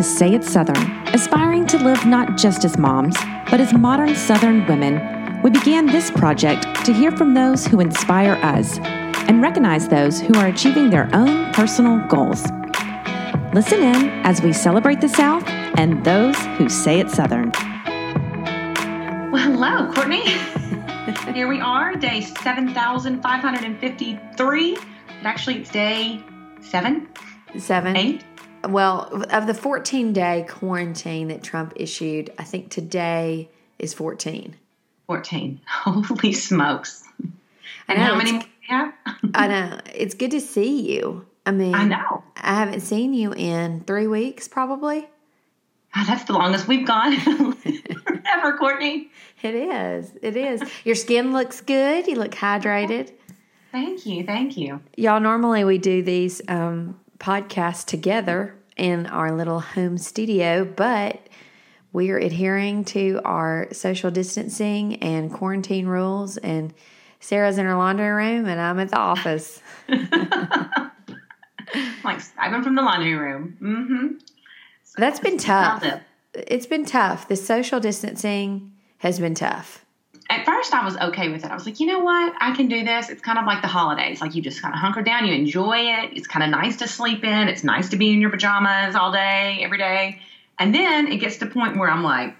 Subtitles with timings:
[0.00, 3.14] to Say It Southern, aspiring to live not just as moms,
[3.50, 4.98] but as modern Southern women.
[5.42, 8.78] We began this project to hear from those who inspire us
[9.28, 12.42] and recognize those who are achieving their own personal goals.
[13.52, 15.44] Listen in as we celebrate the South
[15.76, 17.50] and those who say it Southern.
[19.30, 20.26] Well, hello, Courtney.
[21.34, 24.78] Here we are, day 7,553.
[25.24, 26.22] Actually, it's day
[26.62, 27.06] seven,
[27.58, 27.96] Seven.
[27.96, 28.24] eight.
[28.68, 34.56] Well, of the 14 day quarantine that Trump issued, I think today is 14.
[35.06, 35.60] 14.
[35.68, 37.04] Holy smokes.
[37.88, 38.94] And how many more have?
[39.34, 39.80] I know.
[39.94, 41.26] It's good to see you.
[41.44, 42.22] I mean, I know.
[42.36, 45.08] I haven't seen you in three weeks, probably.
[45.94, 47.14] That's the longest we've gone
[48.28, 49.10] ever, Courtney.
[49.42, 50.12] It is.
[50.22, 50.62] It is.
[50.84, 52.06] Your skin looks good.
[52.06, 53.12] You look hydrated.
[53.72, 54.24] Thank you.
[54.24, 54.80] Thank you.
[54.96, 61.20] Y'all, normally we do these um, podcasts together in our little home studio, but
[61.92, 66.36] we are adhering to our social distancing and quarantine rules.
[66.38, 66.72] And
[67.20, 69.62] Sarah's in her laundry room, and I'm at the office.
[72.02, 73.56] Like, I've been from the laundry room.
[73.60, 74.06] Mm-hmm.
[74.96, 75.82] That's been tough.
[75.82, 76.00] Love
[76.34, 77.28] It's been tough.
[77.28, 79.84] The social distancing has been tough.
[80.30, 81.50] At first, I was okay with it.
[81.50, 82.32] I was like, you know what?
[82.40, 83.10] I can do this.
[83.10, 84.20] It's kind of like the holidays.
[84.20, 86.12] Like, you just kind of hunker down, you enjoy it.
[86.16, 87.48] It's kind of nice to sleep in.
[87.48, 90.20] It's nice to be in your pajamas all day, every day.
[90.56, 92.36] And then it gets to the point where I'm like,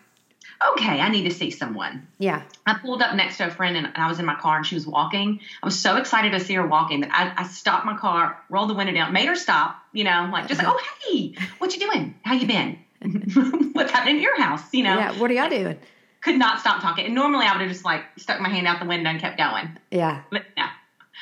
[0.72, 2.06] okay, I need to see someone.
[2.18, 2.42] Yeah.
[2.66, 4.66] I pulled up next to a friend and, and I was in my car and
[4.66, 5.40] she was walking.
[5.62, 8.70] I was so excited to see her walking that I, I stopped my car, rolled
[8.70, 11.80] the window down, made her stop, you know, like just like, oh, hey, what you
[11.80, 12.14] doing?
[12.22, 12.78] How you been?
[13.72, 14.62] What's happening at your house?
[14.72, 15.18] You know, Yeah.
[15.18, 15.78] What are y'all doing?
[16.22, 17.06] Could not stop talking.
[17.06, 19.38] And normally I would have just like stuck my hand out the window and kept
[19.38, 19.76] going.
[19.90, 20.22] Yeah.
[20.30, 20.66] But no,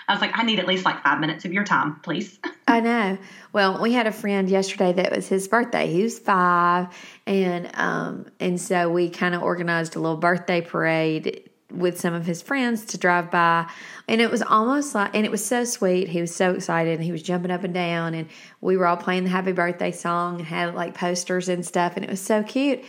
[0.08, 2.38] I was like, I need at least like five minutes of your time, please.
[2.68, 3.18] I know.
[3.52, 5.86] Well, we had a friend yesterday that was his birthday.
[5.86, 6.88] He was five,
[7.26, 12.24] and um, and so we kind of organized a little birthday parade with some of
[12.24, 13.70] his friends to drive by,
[14.06, 16.08] and it was almost like, and it was so sweet.
[16.08, 18.28] He was so excited, and he was jumping up and down, and
[18.60, 22.04] we were all playing the happy birthday song and had like posters and stuff, and
[22.04, 22.82] it was so cute.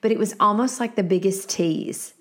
[0.00, 2.14] But it was almost like the biggest tease,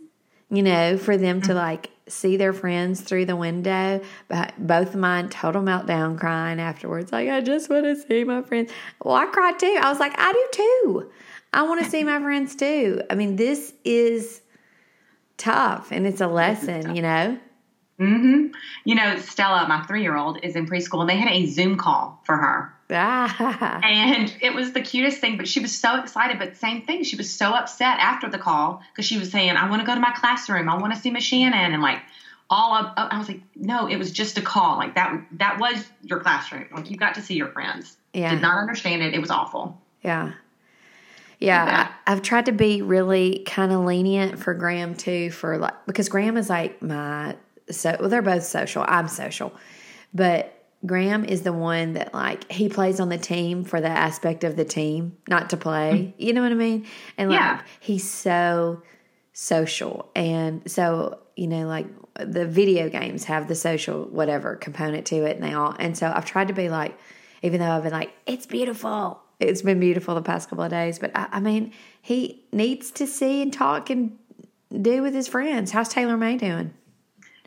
[0.50, 4.02] you know, for them to like see their friends through the window.
[4.28, 7.12] But both of mine total meltdown crying afterwards.
[7.12, 8.72] Like, I just want to see my friends.
[9.04, 9.78] Well, I cried too.
[9.82, 11.12] I was like, I do too.
[11.54, 13.02] I want to see my friends too.
[13.10, 14.42] I mean, this is
[15.38, 17.40] tough and it's a lesson, you know?
[17.98, 18.48] hmm
[18.84, 21.78] You know, Stella, my three year old, is in preschool and they had a Zoom
[21.78, 22.75] call for her.
[22.92, 26.38] Ah, And it was the cutest thing, but she was so excited.
[26.38, 29.70] But same thing, she was so upset after the call because she was saying, I
[29.70, 30.70] want to go to my classroom.
[30.70, 31.74] I want to see Miss Shannon.
[31.74, 32.00] And like,
[32.50, 34.78] all of, I was like, no, it was just a call.
[34.78, 36.68] Like that, that was your classroom.
[36.72, 37.98] Like you got to see your friends.
[38.14, 38.30] Yeah.
[38.32, 39.14] Did not understand it.
[39.14, 39.82] It was awful.
[40.04, 40.34] yeah.
[41.38, 45.74] Yeah, I, I've tried to be really kind of lenient for Graham too, for like
[45.86, 47.36] because Graham is like my
[47.70, 48.86] so well they're both social.
[48.88, 49.54] I'm social,
[50.14, 50.55] but
[50.86, 54.56] Graham is the one that like he plays on the team for the aspect of
[54.56, 56.14] the team, not to play.
[56.18, 56.22] Mm-hmm.
[56.22, 56.86] You know what I mean?
[57.18, 57.62] And like Yeah.
[57.80, 58.82] he's so
[59.34, 61.88] social, and so you know like
[62.20, 65.76] the video games have the social whatever component to it, and they all.
[65.78, 66.98] And so I've tried to be like,
[67.42, 69.22] even though I've been like, it's beautiful.
[69.40, 73.06] It's been beautiful the past couple of days, but I, I mean, he needs to
[73.06, 74.18] see and talk and
[74.82, 75.72] do with his friends.
[75.72, 76.74] How's Taylor May doing?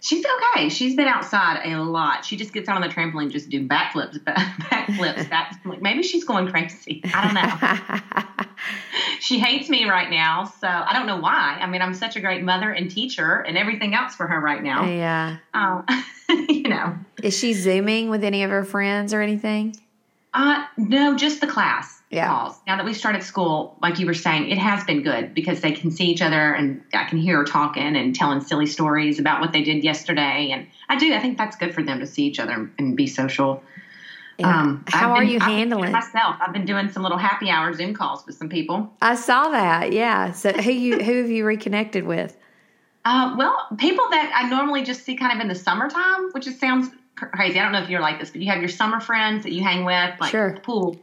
[0.00, 0.68] She's okay.
[0.68, 2.24] She's been outside a lot.
[2.24, 5.60] She just gets out on the trampoline, just do backflips, backflips, back.
[5.64, 7.02] Like maybe she's going crazy.
[7.14, 8.46] I don't know.
[9.20, 11.58] she hates me right now, so I don't know why.
[11.60, 14.62] I mean, I'm such a great mother and teacher and everything else for her right
[14.62, 14.84] now.
[14.84, 15.38] yeah.
[15.54, 15.84] Um,
[16.48, 19.76] you know, Is she zooming with any of her friends or anything?
[20.34, 22.26] uh, no, just the class Yeah.
[22.28, 22.58] calls.
[22.66, 25.72] Now that we started school, like you were saying, it has been good because they
[25.72, 29.40] can see each other and I can hear her talking and telling silly stories about
[29.42, 30.50] what they did yesterday.
[30.52, 31.12] And I do.
[31.12, 33.62] I think that's good for them to see each other and be social.
[34.38, 34.58] Yeah.
[34.58, 35.92] Um, How I've are been- you I've handling?
[35.92, 36.36] myself?
[36.40, 38.90] I've been doing some little happy hour Zoom calls with some people.
[39.02, 39.92] I saw that.
[39.92, 40.32] Yeah.
[40.32, 42.38] So who you who have you reconnected with?
[43.04, 46.58] Uh, well, people that I normally just see kind of in the summertime, which just
[46.60, 47.58] sounds crazy.
[47.58, 49.62] I don't know if you're like this, but you have your summer friends that you
[49.62, 50.56] hang with, like Sure.
[50.62, 50.96] pool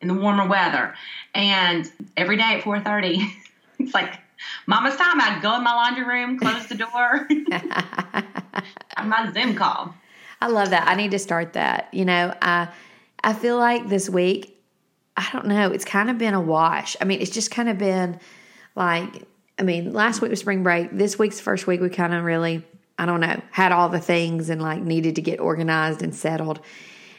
[0.00, 0.94] in the warmer weather,
[1.34, 3.30] and every day at 4:30,
[3.78, 4.18] it's like
[4.66, 5.20] Mama's time.
[5.20, 7.28] I'd go in my laundry room, close the door,
[9.04, 9.94] my Zoom call.
[10.40, 10.86] I love that.
[10.86, 11.88] I need to start that.
[11.92, 12.68] You know, I
[13.22, 14.62] I feel like this week,
[15.16, 16.96] I don't know, it's kind of been a wash.
[17.00, 18.20] I mean, it's just kind of been
[18.74, 19.26] like
[19.58, 20.90] I mean, last week was spring break.
[20.92, 22.62] This week's first week we kind of really,
[22.98, 26.60] I don't know, had all the things and like needed to get organized and settled.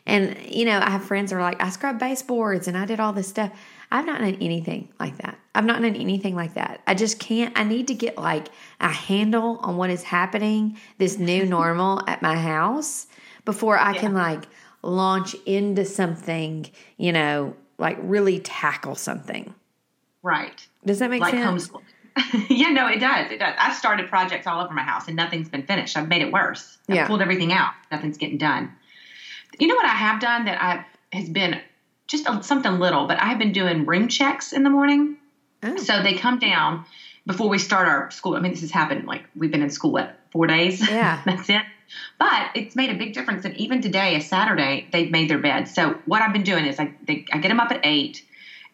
[0.07, 3.01] And, you know, I have friends that are like, I scrubbed baseboards and I did
[3.01, 3.51] all this stuff.
[3.92, 5.38] I've not done anything like that.
[5.54, 6.81] I've not done anything like that.
[6.88, 7.57] I just can't.
[7.59, 8.48] I need to get like
[8.80, 13.07] a handle on what is happening, this new normal at my house,
[13.44, 14.00] before I yeah.
[14.00, 14.45] can like
[14.81, 19.54] launch into something, you know, like really tackle something.
[20.24, 20.65] Right.
[20.86, 21.69] Does that make like sense?
[22.50, 23.30] Yeah, no, it does.
[23.30, 23.54] It does.
[23.59, 25.95] I've started projects all over my house and nothing's been finished.
[25.95, 26.80] I've made it worse.
[26.89, 27.07] I've yeah.
[27.07, 27.74] pulled everything out.
[27.92, 28.74] Nothing's getting done.
[29.59, 31.59] You know what I have done that I has been
[32.07, 35.18] just a, something little, but I have been doing room checks in the morning.
[35.63, 35.77] Oh.
[35.77, 36.86] So they come down
[37.25, 38.36] before we start our school.
[38.36, 40.88] I mean, this has happened like we've been in school what four days.
[40.88, 41.62] Yeah, that's it.
[42.19, 43.45] But it's made a big difference.
[43.45, 45.68] And even today, a Saturday, they've made their bed.
[45.68, 48.24] So what I've been doing is I, they, I get them up at eight.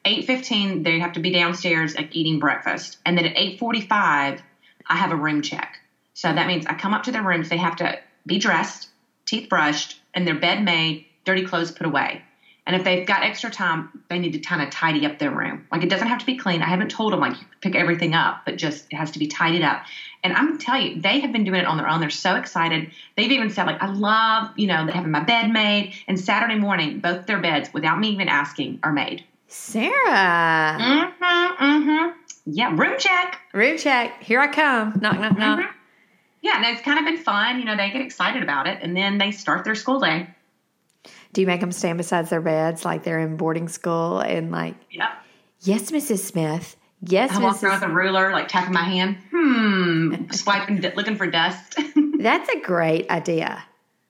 [0.05, 4.37] 8.15 they have to be downstairs like eating breakfast and then at 8.45 i
[4.89, 5.79] have a room check
[6.13, 8.89] so that means i come up to their rooms they have to be dressed
[9.25, 12.21] teeth brushed and their bed made dirty clothes put away
[12.65, 15.65] and if they've got extra time they need to kind of tidy up their room
[15.71, 18.41] like it doesn't have to be clean i haven't told them like pick everything up
[18.45, 19.83] but just it has to be tidied up
[20.23, 22.09] and i'm going to tell you they have been doing it on their own they're
[22.09, 26.19] so excited they've even said like i love you know having my bed made and
[26.19, 29.23] saturday morning both their beds without me even asking are made
[29.53, 29.91] Sarah.
[30.79, 32.19] Mm-hmm, mm-hmm.
[32.47, 33.39] Yeah, room check.
[33.53, 34.23] Room check.
[34.23, 34.97] Here I come.
[34.99, 35.59] Knock, knock, knock.
[35.59, 35.77] Mm-hmm.
[36.43, 37.59] Yeah, and it's kind of been fun.
[37.59, 40.27] You know, they get excited about it, and then they start their school day.
[41.31, 44.75] Do you make them stand beside their beds like they're in boarding school and like?
[44.91, 45.09] Yep.
[45.61, 46.19] Yes, Mrs.
[46.19, 46.75] Smith.
[47.01, 49.17] Yes, I walk around with a ruler, like tapping my hand.
[49.31, 51.79] Hmm, swiping, looking for dust.
[52.19, 53.63] that's a great idea.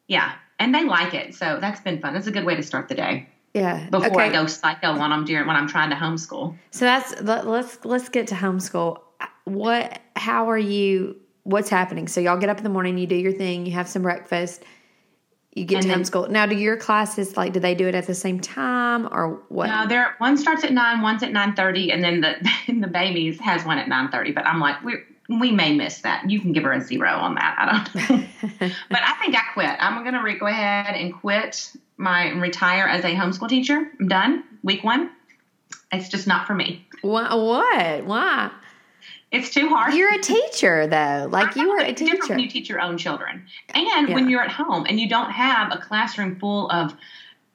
[0.07, 2.13] Yeah, and they like it, so that's been fun.
[2.13, 3.30] That's a good way to start the day.
[3.53, 3.88] Yeah.
[3.89, 4.30] Before okay.
[4.30, 6.56] I go psycho when I'm doing when I'm trying to homeschool.
[6.71, 9.00] So that's let, let's let's get to homeschool.
[9.45, 10.00] What?
[10.15, 11.15] How are you?
[11.44, 12.07] What's happening?
[12.07, 14.63] So y'all get up in the morning, you do your thing, you have some breakfast,
[15.56, 16.30] you get and to then, homeschool.
[16.30, 19.68] Now, do your classes like do they do it at the same time or what?
[19.68, 22.36] No, there one starts at nine, one's at nine thirty, and then the
[22.81, 24.31] the babies has one at nine thirty.
[24.31, 24.95] But I'm like, we
[25.30, 26.30] we may miss that.
[26.30, 27.56] You can give her a zero on that.
[27.60, 27.95] I don't.
[28.10, 28.28] know.
[28.90, 29.75] but I think I quit.
[29.80, 33.92] I'm gonna re- go ahead and quit my retire as a homeschool teacher.
[34.00, 34.44] I'm done.
[34.63, 35.12] Week one.
[35.92, 36.88] It's just not for me.
[37.01, 37.30] What?
[37.38, 38.06] What?
[38.06, 38.51] Why?
[39.33, 39.94] It's too hard.
[39.94, 41.27] You're a teacher, though.
[41.30, 42.13] Like you are a teacher.
[42.13, 44.13] Different when you teach your own children, and yeah.
[44.13, 46.95] when you're at home and you don't have a classroom full of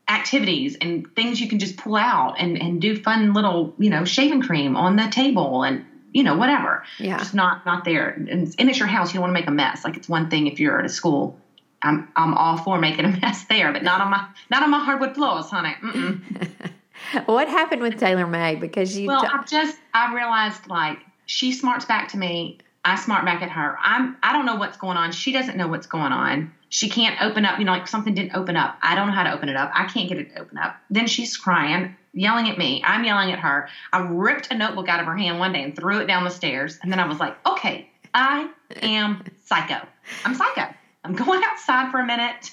[0.08, 4.04] activities and things you can just pull out and and do fun little you know
[4.04, 6.84] shaving cream on the table and you know whatever.
[6.98, 8.08] Yeah, just not not there.
[8.10, 9.08] And, and it's your house.
[9.08, 9.84] You don't want to make a mess.
[9.84, 11.38] Like it's one thing if you're at a school
[11.82, 14.84] I'm I'm all for making a mess there, but not on my not on my
[14.84, 15.74] hardwood floors, honey.
[17.26, 18.56] what happened with Taylor May?
[18.56, 20.98] Because you well, t- I just I realized like
[21.28, 23.76] she smarts back to me, I smart back at her.
[23.82, 25.12] I'm I don't know what's going on.
[25.12, 26.54] She doesn't know what's going on.
[26.70, 27.58] She can't open up.
[27.58, 28.78] You know, like something didn't open up.
[28.82, 29.70] I don't know how to open it up.
[29.74, 30.76] I can't get it to open up.
[30.88, 32.82] Then she's crying, yelling at me.
[32.82, 33.68] I'm yelling at her.
[33.92, 36.30] I ripped a notebook out of her hand one day and threw it down the
[36.30, 36.78] stairs.
[36.82, 38.48] And then I was like, okay, I
[38.80, 39.86] am psycho.
[40.24, 40.72] I'm psycho.
[41.04, 42.52] I'm going outside for a minute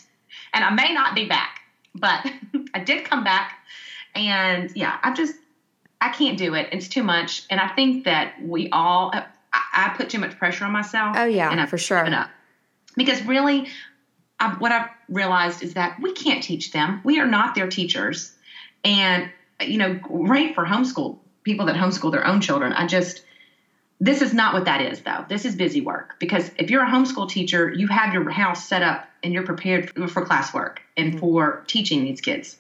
[0.54, 1.62] and I may not be back,
[1.94, 2.30] but
[2.74, 3.54] I did come back.
[4.16, 5.36] And yeah, I've just,
[6.02, 6.70] I can't do it.
[6.72, 7.44] It's too much.
[7.50, 9.26] And I think that we all, I,
[9.74, 11.16] I put too much pressure on myself.
[11.18, 12.06] Oh, yeah, and I've for sure.
[12.06, 12.30] Up.
[12.96, 13.68] Because really,
[14.40, 17.02] I, what I've realized is that we can't teach them.
[17.04, 18.34] We are not their teachers.
[18.84, 19.30] And,
[19.62, 22.74] you know, great for homeschool people that homeschool their own children.
[22.74, 23.24] I just,
[24.00, 25.26] this is not what that is, though.
[25.30, 28.82] This is busy work because if you're a homeschool teacher, you have your house set
[28.82, 31.20] up and you're prepared for, for classwork and mm-hmm.
[31.20, 32.58] for teaching these kids.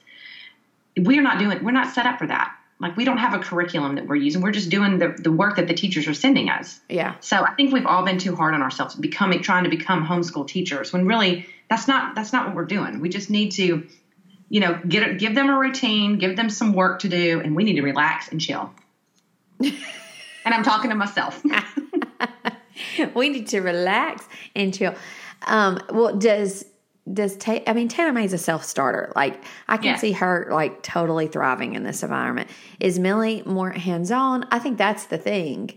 [0.97, 2.55] We're not doing, we're not set up for that.
[2.79, 4.41] Like, we don't have a curriculum that we're using.
[4.41, 6.79] We're just doing the, the work that the teachers are sending us.
[6.89, 7.15] Yeah.
[7.21, 10.47] So I think we've all been too hard on ourselves becoming, trying to become homeschool
[10.47, 12.99] teachers when really that's not, that's not what we're doing.
[12.99, 13.87] We just need to,
[14.49, 17.63] you know, get give them a routine, give them some work to do, and we
[17.63, 18.71] need to relax and chill.
[19.59, 19.73] and
[20.45, 21.43] I'm talking to myself.
[23.15, 24.95] we need to relax and chill.
[25.47, 26.65] Um, well, does
[27.11, 29.11] does Ta- I mean Taylor May's a self starter.
[29.15, 32.49] Like I can see her like totally thriving in this environment.
[32.79, 34.45] Is Millie more hands on?
[34.51, 35.73] I think that's the thing.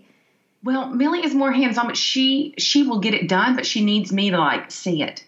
[0.64, 3.84] Well, Millie is more hands on, but she she will get it done, but she
[3.84, 5.24] needs me to like see it.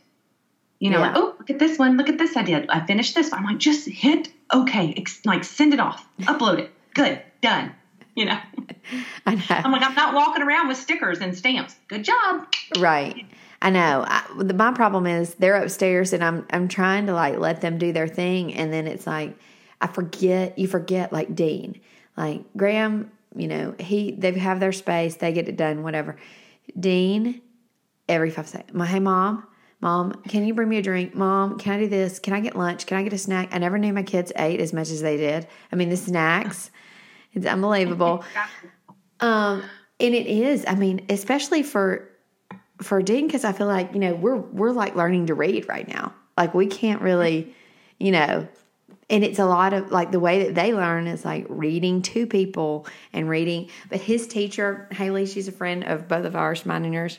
[0.78, 1.08] You know, yeah.
[1.08, 2.70] like, oh, look at this one, look at this I did.
[2.70, 3.32] I finished this.
[3.32, 6.70] I'm like, just hit okay, ex- like send it off, upload it.
[6.94, 7.74] Good, done
[8.14, 8.38] you know.
[9.26, 9.42] I know.
[9.48, 11.74] I'm like, I'm not walking around with stickers and stamps.
[11.88, 12.46] Good job.
[12.78, 13.26] Right.
[13.62, 14.04] I know.
[14.06, 17.78] I, the, my problem is they're upstairs and I'm I'm trying to like let them
[17.78, 19.36] do their thing and then it's like
[19.80, 21.80] I forget you forget like Dean.
[22.16, 26.16] Like Graham, you know, he they have their space, they get it done, whatever.
[26.78, 27.42] Dean,
[28.08, 28.74] every five seconds.
[28.74, 29.46] My hey mom,
[29.80, 31.14] Mom, can you bring me a drink?
[31.14, 32.18] Mom, can I do this?
[32.18, 32.86] Can I get lunch?
[32.86, 33.48] Can I get a snack?
[33.52, 35.46] I never knew my kids ate as much as they did.
[35.72, 36.70] I mean, the snacks,
[37.32, 38.24] it's unbelievable.
[39.22, 39.62] Um,
[40.00, 40.64] and it is.
[40.66, 42.09] I mean, especially for
[42.82, 45.86] for Dean, because I feel like you know we're we're like learning to read right
[45.86, 46.14] now.
[46.36, 47.54] Like we can't really,
[47.98, 48.48] you know,
[49.08, 52.26] and it's a lot of like the way that they learn is like reading to
[52.26, 53.68] people and reading.
[53.88, 57.18] But his teacher, Haley, she's a friend of both of ours, mine and yours,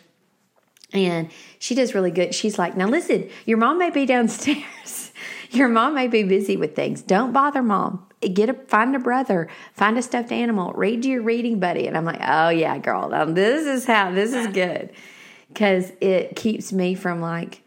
[0.94, 2.34] and she does really good.
[2.34, 5.12] She's like, now listen, your mom may be downstairs.
[5.52, 7.02] your mom may be busy with things.
[7.02, 8.08] Don't bother mom.
[8.22, 11.88] Get a find a brother, find a stuffed animal, read to your reading buddy.
[11.88, 14.92] And I'm like, oh yeah, girl, now this is how this is good
[15.54, 17.64] because it keeps me from like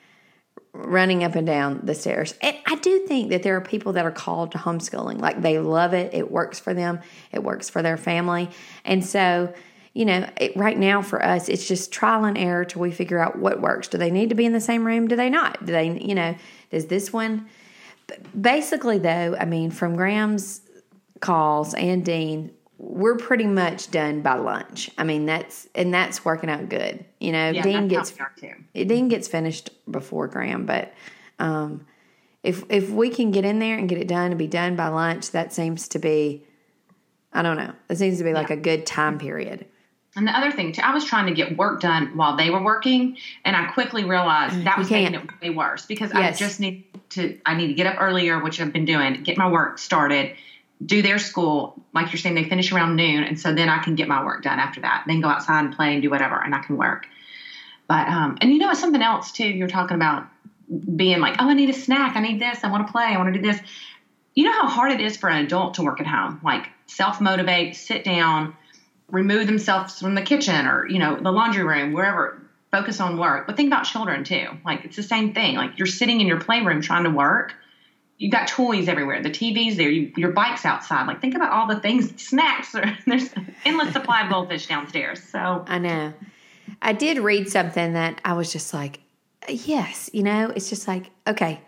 [0.72, 2.34] running up and down the stairs.
[2.42, 5.20] And I do think that there are people that are called to homeschooling.
[5.20, 7.00] Like they love it, it works for them,
[7.30, 8.50] it works for their family.
[8.84, 9.54] And so,
[9.92, 13.20] you know, it, right now for us, it's just trial and error till we figure
[13.20, 13.86] out what works.
[13.88, 15.06] Do they need to be in the same room?
[15.06, 15.64] Do they not?
[15.64, 16.34] Do they, you know,
[16.70, 17.48] does this one?
[18.38, 20.60] Basically, though, I mean, from Graham's
[21.20, 24.90] calls and Dean, we're pretty much done by lunch.
[24.98, 27.04] I mean, that's and that's working out good.
[27.20, 28.12] You know, Yeah, Dean gets.
[28.74, 30.92] Dean gets finished before Graham, but
[31.38, 31.86] um,
[32.42, 34.88] if if we can get in there and get it done and be done by
[34.88, 36.44] lunch, that seems to be,
[37.32, 39.66] I don't know, it seems to be like a good time period.
[40.16, 42.62] And the other thing too, I was trying to get work done while they were
[42.62, 46.36] working, and I quickly realized that was making it way worse because Yes.
[46.36, 47.38] I just need to.
[47.46, 50.36] I need to get up earlier, which I've been doing, get my work started,
[50.84, 51.82] do their school.
[51.92, 54.42] Like you're saying, they finish around noon, and so then I can get my work
[54.42, 55.04] done after that.
[55.06, 57.06] Then go outside and play and do whatever, and I can work.
[57.86, 59.46] But um, and you know, it's something else too.
[59.46, 60.26] You're talking about
[60.96, 63.18] being like, oh, I need a snack, I need this, I want to play, I
[63.18, 63.60] want to do this.
[64.34, 67.20] You know how hard it is for an adult to work at home, like self
[67.20, 68.54] motivate, sit down
[69.08, 72.40] remove themselves from the kitchen or you know the laundry room wherever
[72.72, 75.86] focus on work but think about children too like it's the same thing like you're
[75.86, 77.54] sitting in your playroom trying to work
[78.16, 81.66] you got toys everywhere the tv's there you, your bike's outside like think about all
[81.66, 83.30] the things snacks or there's
[83.64, 86.12] endless supply of goldfish downstairs so I know.
[86.80, 89.00] I did read something that I was just like,
[89.48, 91.60] yes, you know, it's just like, okay,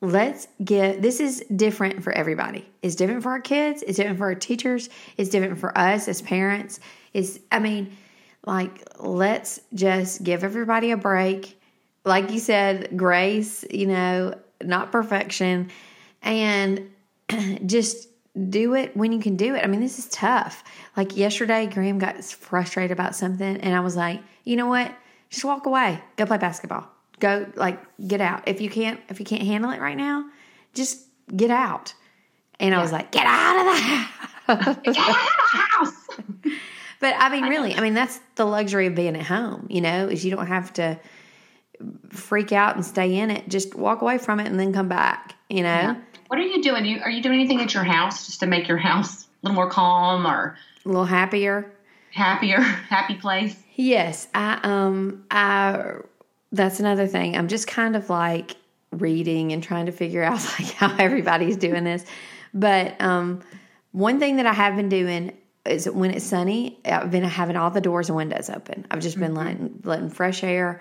[0.00, 2.66] let's get this is different for everybody.
[2.82, 6.22] It's different for our kids, it's different for our teachers, it's different for us as
[6.22, 6.80] parents.
[7.14, 7.96] Is I mean,
[8.44, 11.60] like let's just give everybody a break.
[12.04, 15.70] Like you said, grace, you know, not perfection
[16.22, 16.90] and
[17.66, 18.08] just
[18.48, 19.64] do it when you can do it.
[19.64, 20.62] I mean, this is tough.
[20.96, 24.92] Like yesterday, Graham got frustrated about something, and I was like, you know what?
[25.30, 26.00] Just walk away.
[26.16, 26.88] Go play basketball.
[27.18, 28.46] Go like get out.
[28.46, 30.26] If you can't, if you can't handle it right now,
[30.74, 31.94] just get out.
[32.60, 34.76] And I was like, get out of the house.
[34.82, 36.08] get out of the house
[36.98, 39.66] But I mean, really, I mean, that's the luxury of being at home.
[39.68, 40.98] You know, is you don't have to
[42.10, 43.48] freak out and stay in it.
[43.48, 45.34] Just walk away from it and then come back.
[45.48, 45.96] You know.
[46.26, 48.66] what are you doing you, are you doing anything at your house just to make
[48.66, 51.72] your house a little more calm or a little happier.
[52.10, 55.96] happier happy place Yes, I um I
[56.50, 57.36] that's another thing.
[57.36, 58.56] I'm just kind of like
[58.90, 62.04] reading and trying to figure out like how everybody's doing this.
[62.52, 63.42] But um
[63.92, 67.70] one thing that I have been doing is when it's sunny, I've been having all
[67.70, 68.86] the doors and windows open.
[68.90, 70.80] I've just been letting letting fresh air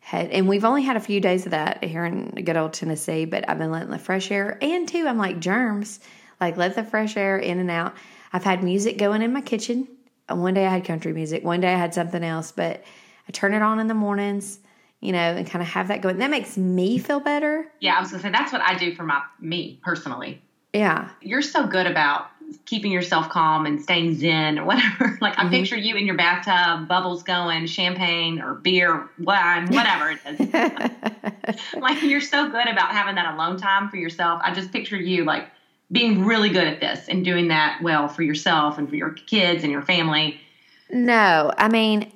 [0.00, 3.24] had and we've only had a few days of that here in good old Tennessee,
[3.24, 6.00] but I've been letting the fresh air and too I'm like germs,
[6.40, 7.94] like let the fresh air in and out.
[8.32, 9.88] I've had music going in my kitchen.
[10.28, 12.82] And One day I had country music, one day I had something else, but
[13.28, 14.58] I turn it on in the mornings,
[15.00, 16.18] you know, and kind of have that going.
[16.18, 17.66] That makes me feel better.
[17.80, 20.40] yeah i was gonna say that's what i do for my me personally
[20.72, 21.08] Yeah.
[21.20, 22.28] you're so good about
[22.64, 25.18] keeping yourself calm and staying zen or whatever.
[25.20, 25.50] Like I mm-hmm.
[25.50, 30.18] picture you in your bathtub, bubbles going, champagne or beer, wine, whatever it
[31.44, 31.60] is.
[31.74, 34.40] like you're so good about having that alone time for yourself.
[34.42, 35.48] I just picture you like
[35.92, 39.62] being really good at this and doing that well for yourself and for your kids
[39.62, 40.40] and your family.
[40.90, 42.10] No, I mean,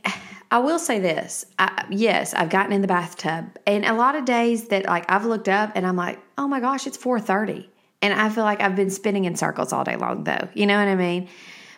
[0.50, 1.46] I will say this.
[1.58, 5.24] I, yes, I've gotten in the bathtub, and a lot of days that like I've
[5.24, 7.68] looked up and I'm like, oh my gosh, it's four thirty,
[8.04, 10.24] and I feel like I've been spinning in circles all day long.
[10.24, 11.28] Though, you know what I mean.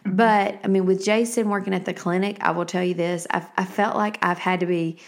[0.05, 3.47] But I mean, with Jason working at the clinic, I will tell you this: I,
[3.57, 4.99] I felt like I've had to be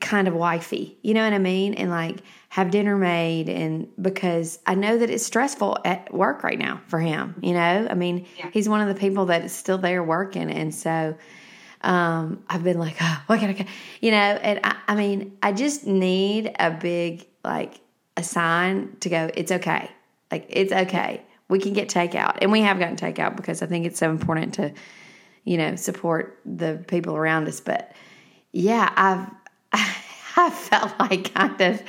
[0.00, 1.74] kind of wifey, you know what I mean?
[1.74, 2.18] And like
[2.48, 7.00] have dinner made and because I know that it's stressful at work right now for
[7.00, 7.86] him, you know?
[7.90, 8.50] I mean, Yeah.
[8.52, 11.16] he's one of the people that is still there working and so
[11.82, 13.66] um I've been like, oh, what can I?
[14.00, 17.80] You know, and I, I mean, I just need a big like
[18.16, 19.90] a sign to go, it's okay.
[20.30, 21.22] Like it's okay.
[21.48, 22.38] We can get takeout.
[22.40, 24.72] And we have gotten takeout because I think it's so important to,
[25.44, 27.60] you know, support the people around us.
[27.60, 27.92] But
[28.52, 29.28] yeah, I've
[30.36, 31.82] I felt like kind of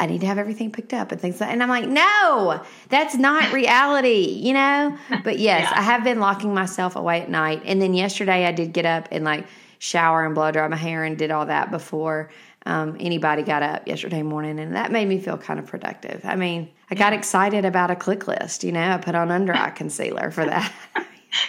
[0.00, 3.14] I need to have everything picked up and things like and I'm like, no, that's
[3.14, 4.96] not reality, you know?
[5.24, 5.78] But yes, Yeah.
[5.78, 7.62] I have been locking myself away at night.
[7.64, 9.46] And then yesterday I did get up and like
[9.78, 12.30] shower and blow dry my hair and did all that before
[12.66, 16.20] um, anybody got up yesterday morning and that made me feel kind of productive.
[16.24, 19.54] I mean, I got excited about a click list, you know, I put on under
[19.54, 20.72] eye concealer for that.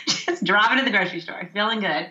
[0.07, 2.09] Just driving to the grocery store, feeling good.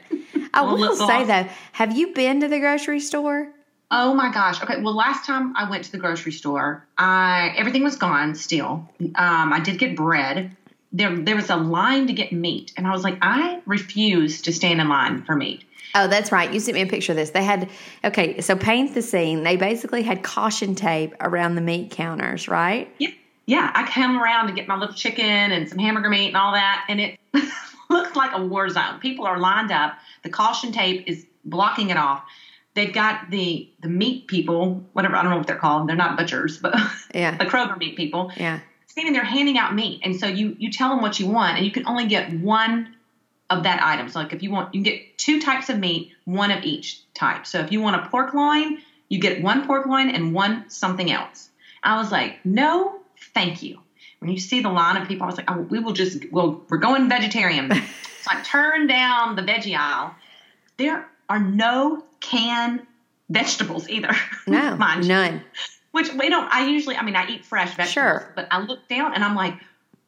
[0.55, 3.53] I will lip say though, have you been to the grocery store?
[3.95, 4.63] Oh my gosh.
[4.63, 4.81] Okay.
[4.81, 8.89] Well, last time I went to the grocery store, I everything was gone still.
[9.01, 10.57] Um, I did get bread.
[10.93, 14.53] There, there was a line to get meat, and I was like, I refuse to
[14.53, 15.65] stand in line for meat.
[15.95, 16.53] Oh, that's right.
[16.53, 17.31] You sent me a picture of this.
[17.31, 17.69] They had
[18.05, 19.43] okay, so paint the scene.
[19.43, 22.91] They basically had caution tape around the meat counters, right?
[22.99, 23.11] Yeah,
[23.47, 23.71] yeah.
[23.75, 26.85] I come around to get my little chicken and some hamburger meat and all that,
[26.89, 27.19] and it
[27.91, 29.01] looks like a war zone.
[29.01, 29.95] People are lined up.
[30.25, 32.23] The caution tape is blocking it off.
[32.75, 35.89] They've got the the meat people, whatever I don't know what they're called.
[35.89, 36.75] They're not butchers, but
[37.15, 37.37] Yeah.
[37.37, 38.33] the Kroger meat people.
[38.37, 38.61] Yeah.
[38.93, 40.01] Standing there handing out meat.
[40.05, 42.95] And so you you tell them what you want, and you can only get one
[43.49, 44.11] of that item.
[44.11, 47.01] So like if you want, you can get two types of meat, one of each
[47.15, 47.47] type.
[47.47, 51.11] So if you want a pork loin, you get one pork loin and one something
[51.11, 51.49] else.
[51.83, 53.01] I was like, no,
[53.35, 53.81] thank you.
[54.19, 56.63] When you see the line of people, I was like, oh, we will just, well,
[56.69, 57.73] we're going vegetarian.
[58.23, 60.15] so I turned down the veggie aisle.
[60.77, 62.87] There are no canned
[63.31, 64.15] vegetables either.
[64.47, 65.43] No, none.
[65.93, 68.33] Which we don't i usually i mean i eat fresh vegetables Sure.
[68.37, 69.55] but i look down and i'm like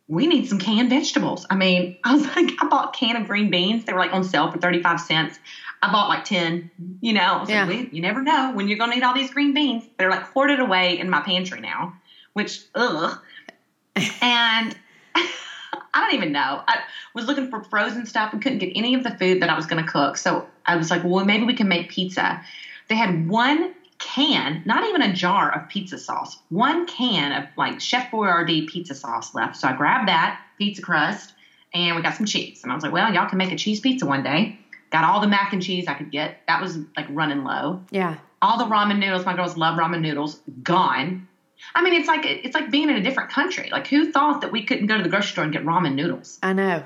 [0.08, 3.26] we need some canned vegetables i mean i was like i bought a can of
[3.26, 5.38] green beans they were like on sale for 35 cents
[5.82, 7.64] i bought like 10 you know Yeah.
[7.64, 10.10] like, we, you never know when you're going to eat all these green beans they're
[10.10, 11.94] like hoarded away in my pantry now
[12.34, 13.18] which ugh
[14.22, 14.76] and
[15.96, 16.60] I don't even know.
[16.66, 16.80] I
[17.14, 19.64] was looking for frozen stuff and couldn't get any of the food that I was
[19.64, 20.16] going to cook.
[20.16, 22.42] So I was like, well, maybe we can make pizza.
[22.88, 27.80] They had one can, not even a jar of pizza sauce, one can of like
[27.80, 29.56] Chef Boyardee pizza sauce left.
[29.56, 31.32] So I grabbed that pizza crust
[31.72, 32.62] and we got some cheese.
[32.62, 34.58] And I was like, well, y'all can make a cheese pizza one day.
[34.90, 36.36] Got all the mac and cheese I could get.
[36.46, 38.16] That was like running low Yeah.
[38.42, 39.24] all the ramen noodles.
[39.26, 40.40] My girls love ramen noodles.
[40.62, 41.26] Gone.
[41.74, 43.70] I mean, it's like it's like being in a different country.
[43.72, 46.38] Like, who thought that we couldn't go to the grocery store and get ramen noodles,
[46.42, 46.82] I know.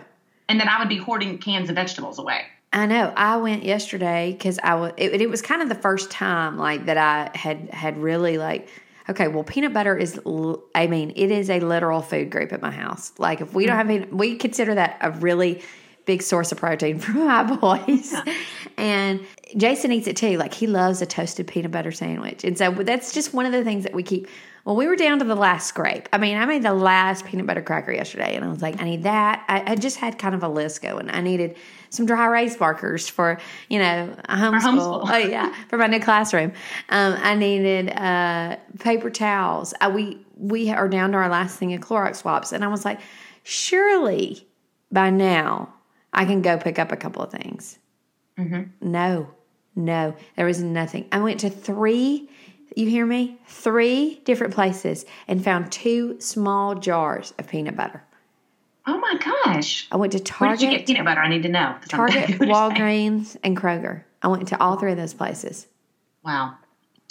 [0.48, 2.42] and that I would be hoarding cans of vegetables away?
[2.72, 3.12] I know.
[3.16, 4.92] I went yesterday because I was.
[4.96, 8.68] It, it was kind of the first time like that I had had really like.
[9.08, 10.20] Okay, well, peanut butter is.
[10.74, 13.12] I mean, it is a literal food group at my house.
[13.18, 13.78] Like, if we don't mm.
[13.78, 15.62] have, any, we consider that a really
[16.04, 18.14] big source of protein for my boys.
[18.76, 19.26] And
[19.56, 20.36] Jason eats it too.
[20.36, 23.64] Like, he loves a toasted peanut butter sandwich, and so that's just one of the
[23.64, 24.28] things that we keep.
[24.66, 26.06] Well, we were down to the last scrape.
[26.12, 28.84] I mean, I made the last peanut butter cracker yesterday, and I was like, I
[28.84, 29.42] need that.
[29.48, 31.08] I, I just had kind of a list going.
[31.08, 31.56] I needed
[31.90, 35.04] some dry erase markers for, you know, a homeschool.
[35.04, 35.10] homeschool.
[35.10, 36.52] Oh, yeah, for my new classroom.
[36.88, 39.74] Um, I needed uh, paper towels.
[39.80, 42.84] I, we we are down to our last thing of Clorox swaps, and I was
[42.84, 43.00] like,
[43.42, 44.46] surely
[44.92, 45.74] by now
[46.12, 47.78] I can go pick up a couple of things.
[48.80, 49.30] No,
[49.74, 51.08] no, there was nothing.
[51.10, 52.30] I went to three,
[52.76, 53.40] you hear me?
[53.46, 58.04] Three different places and found two small jars of peanut butter.
[58.88, 59.86] Oh my gosh!
[59.92, 60.40] I went to Target.
[60.40, 61.20] Where did you get peanut butter?
[61.20, 61.76] I need to know.
[61.88, 62.50] Target, gonna go to say.
[62.50, 64.04] Walgreens, and Kroger.
[64.22, 65.66] I went to all three of those places.
[66.24, 66.54] Wow.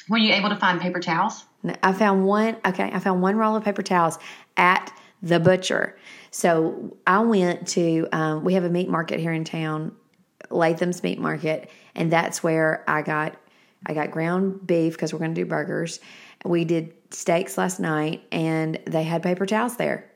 [0.09, 1.45] Were you able to find paper towels?
[1.61, 2.57] No, I found one.
[2.65, 4.17] Okay, I found one roll of paper towels
[4.55, 5.95] at the butcher.
[6.31, 8.07] So I went to.
[8.11, 9.95] Um, we have a meat market here in town,
[10.49, 13.35] Latham's Meat Market, and that's where I got.
[13.85, 15.99] I got ground beef because we're going to do burgers.
[16.43, 20.09] We did steaks last night, and they had paper towels there.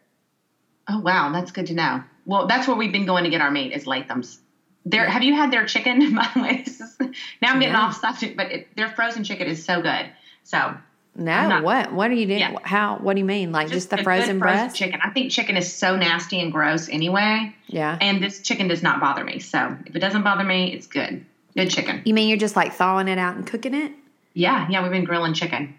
[0.91, 2.04] Oh wow, that's good to know.
[2.25, 4.39] Well, that's where we've been going to get our meat is Latham's.
[4.86, 6.15] There, have you had their chicken?
[6.15, 6.80] By the way, is,
[7.41, 7.82] now I'm getting Yeah.
[7.82, 10.10] off subject, but it, their frozen chicken is so good.
[10.43, 10.75] So
[11.15, 11.93] No, not- what?
[11.93, 12.39] What are you doing?
[12.39, 12.56] Yeah.
[12.63, 12.97] How?
[12.97, 13.51] What do you mean?
[13.51, 14.75] Like just, the a good frozen breast?
[14.75, 14.99] chicken.
[15.04, 17.97] I think chicken is so nasty and gross anyway, Yeah.
[18.01, 19.39] and this chicken does not bother me.
[19.39, 21.25] So if it doesn't bother me, it's good.
[21.56, 22.01] Good chicken.
[22.06, 23.91] you mean you're just like thawing it out and cooking it?
[24.34, 25.75] Yeah, yeah, we've been grilling chicken.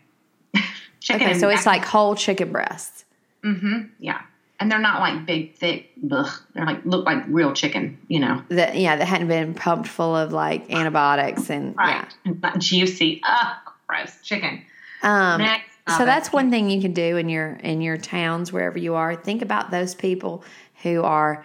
[1.01, 1.29] chicken.
[1.31, 3.05] Okay, so it's like whole chicken breasts.
[3.42, 4.20] mm-hmm, yeah,
[4.62, 5.90] and they're not like big, thick.
[6.11, 6.31] Ugh.
[6.55, 7.98] They're like look like real chicken.
[8.09, 12.07] You know, that yeah that hadn't been pumped full of like antibiotics and right?
[12.25, 13.20] Not juicy.
[13.25, 14.64] Ugh, gross chicken.
[15.03, 18.79] um Next so that's one thing you can do in your in your towns wherever
[18.79, 20.44] you are think about those people
[20.83, 21.44] who are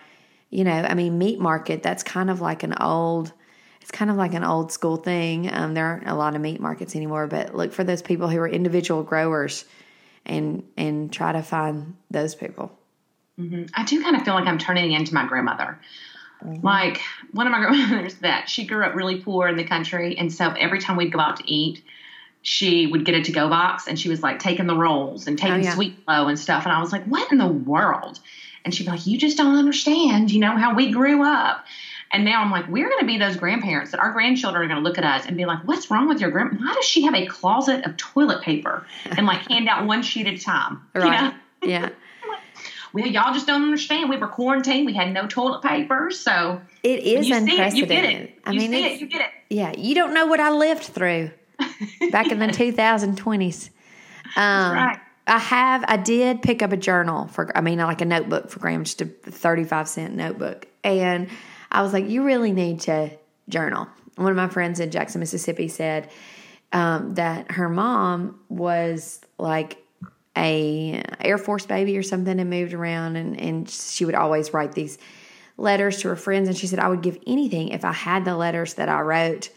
[0.49, 3.33] you know i mean meat market that's kind of like an old
[3.81, 6.59] it's kind of like an old school thing um, there aren't a lot of meat
[6.59, 9.65] markets anymore but look for those people who are individual growers
[10.25, 12.71] and and try to find those people
[13.73, 15.77] I do kind of feel like I'm turning into my grandmother.
[16.43, 16.65] Mm-hmm.
[16.65, 20.31] Like one of my grandmothers that she grew up really poor in the country, and
[20.33, 21.83] so every time we'd go out to eat,
[22.41, 25.37] she would get a to go box and she was like taking the rolls and
[25.37, 25.75] taking Oh, yeah.
[25.75, 26.63] Sweet'N Low and stuff.
[26.63, 28.19] And I was like, what in the world?
[28.63, 31.65] And she'd be like, you just don't understand, you know, how we grew up.
[32.11, 34.81] And now I'm like, we're going to be those grandparents that our grandchildren are going
[34.81, 36.57] to look at us and be like, what's wrong with your grand?
[36.57, 40.27] Why does she have a closet of toilet paper and like hand out one sheet
[40.27, 40.81] at a time?
[40.95, 41.21] You Right.
[41.21, 41.33] know?
[41.67, 41.89] Yeah.
[42.93, 44.09] Well, y'all just don't understand.
[44.09, 44.85] We were quarantined.
[44.85, 46.09] We had no toilet paper.
[46.11, 47.77] So It is you see it, unprecedented.
[47.77, 48.39] you get it.
[48.45, 49.27] I you mean, see it, you get it.
[49.49, 51.31] yeah, you don't know what I lived through
[52.11, 53.69] back in the 2020s.
[54.35, 54.99] Um, right.
[55.25, 58.59] I have, I did pick up a journal for, I mean, like a notebook for
[58.59, 60.67] Graham, just a 35 cent notebook.
[60.83, 61.27] And
[61.71, 63.11] I was like, you really need to
[63.49, 63.87] journal.
[64.15, 66.09] One of my friends in Jackson, Mississippi said
[66.71, 69.77] um, that her mom was like
[70.37, 74.73] a Air Force baby or something and moved around and, and she would always write
[74.73, 74.97] these
[75.57, 76.47] letters to her friends.
[76.47, 79.49] And she said, I would give anything if I had the letters that I wrote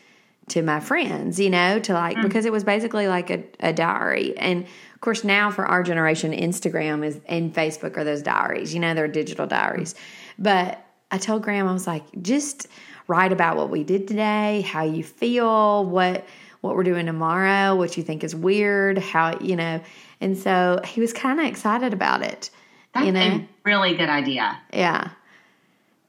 [0.49, 2.23] to my friends, you know, to like, mm.
[2.23, 4.37] because it was basically like a, a diary.
[4.37, 8.81] And of course, now for our generation, Instagram is and Facebook are those diaries, you
[8.81, 9.95] know, they're digital diaries.
[10.39, 12.67] But I told Graham, I was like, just
[13.07, 16.27] write about what we did today, how you feel, what
[16.61, 19.81] what we're doing tomorrow, what you think is weird, how you know.
[20.21, 22.51] And so he was kind of excited about it,
[22.95, 23.21] That's you know.
[23.21, 24.59] a really good idea.
[24.73, 25.11] Yeah,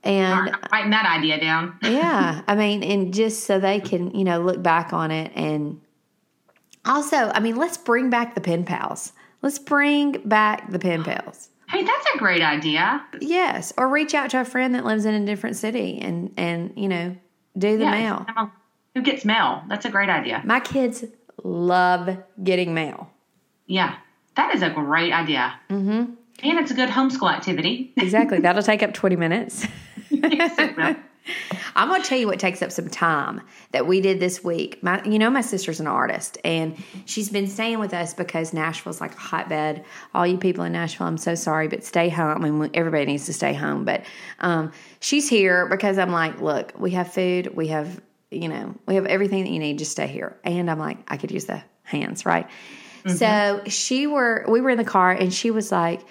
[0.04, 1.78] and I'm writing that idea down.
[1.84, 5.32] yeah, I mean, and just so they can, you know, look back on it.
[5.36, 5.80] And
[6.86, 9.14] also, I mean, let's bring back the pen pals.
[9.42, 11.50] Let's bring back the pen pals.
[11.70, 13.02] Hey, that's a great idea.
[13.22, 16.74] Yes, or reach out to a friend that lives in a different city and and
[16.76, 17.16] you know
[17.58, 18.50] do the Yeah, mail.
[18.94, 19.64] Who gets mail?
[19.70, 20.42] That's a great idea.
[20.44, 21.06] My kids
[21.44, 23.10] love getting mail.
[23.72, 23.96] Yeah,
[24.36, 25.58] that is a great idea.
[25.70, 26.14] Mm-hmm.
[26.44, 27.94] And it's a good homeschool activity.
[27.98, 29.66] Exactly, that'll take up twenty minutes.
[30.10, 30.58] Yes.
[31.76, 34.84] I'm going to tell you what takes up some time that we did this week.
[34.84, 39.00] My, you know, my sister's an artist, and she's been staying with us because Nashville's
[39.00, 39.86] like a hotbed.
[40.14, 42.44] All you people in Nashville, I'm so sorry, but stay home.
[42.44, 44.04] I mean, everybody needs to stay home, but
[44.40, 48.96] um, she's here because I'm like, look, we have food, we have, you know, we
[48.96, 49.78] have everything that you need.
[49.80, 50.38] Just stay here.
[50.44, 52.50] And I'm like, I could use the hands, right?
[53.08, 56.02] So she were, we were in the car, and she was like,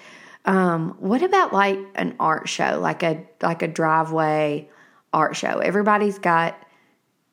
[0.45, 4.69] um, what about like an art show, like a like a driveway
[5.13, 5.59] art show?
[5.59, 6.55] Everybody's got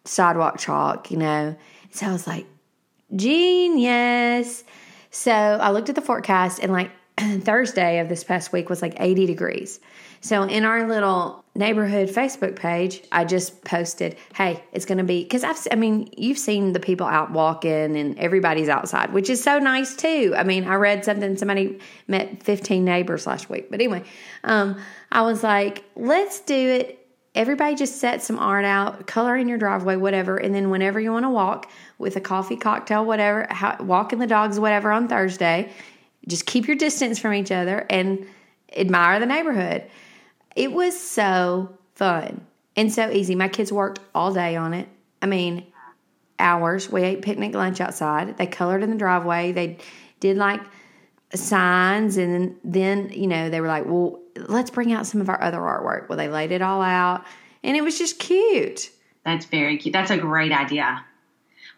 [0.04, 1.56] sidewalk chalk, you know.
[1.90, 2.46] So I was like,
[3.16, 4.62] genius.
[5.10, 6.90] So I looked at the forecast, and like
[7.40, 9.80] Thursday of this past week was like 80 degrees.
[10.20, 15.22] So in our little neighborhood Facebook page, I just posted, "Hey, it's going to be
[15.22, 19.42] because I've I mean you've seen the people out walking and everybody's outside, which is
[19.42, 20.34] so nice too.
[20.36, 24.02] I mean I read something somebody met 15 neighbors last week, but anyway,
[24.44, 24.80] um,
[25.12, 26.94] I was like, let's do it.
[27.34, 31.12] Everybody just set some art out, color in your driveway, whatever, and then whenever you
[31.12, 35.70] want to walk with a coffee, cocktail, whatever, how, walking the dogs, whatever on Thursday,
[36.28, 38.26] just keep your distance from each other and
[38.76, 39.84] admire the neighborhood.
[40.54, 43.34] It was so fun and so easy.
[43.34, 44.88] My kids worked all day on it.
[45.20, 45.66] I mean,
[46.38, 46.90] hours.
[46.90, 48.36] We ate picnic lunch outside.
[48.36, 49.52] They colored in the driveway.
[49.52, 49.78] They
[50.20, 50.60] did like
[51.34, 55.42] signs and then, you know they were like, "Well, let's bring out some of our
[55.42, 57.24] other artwork." Well, they laid it all out
[57.62, 58.90] and it was just cute.
[59.24, 59.92] That's very cute.
[59.92, 61.04] That's a great idea.